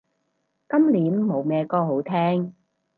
[0.67, 2.53] 今年冇咩歌好聼